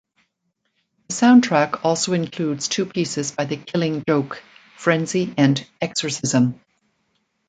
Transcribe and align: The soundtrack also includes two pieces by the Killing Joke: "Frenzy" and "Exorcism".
The 1.09 1.13
soundtrack 1.13 1.81
also 1.85 2.13
includes 2.13 2.67
two 2.67 2.87
pieces 2.87 3.33
by 3.33 3.45
the 3.45 3.55
Killing 3.57 4.03
Joke: 4.09 4.41
"Frenzy" 4.75 5.31
and 5.37 5.63
"Exorcism". 5.79 6.59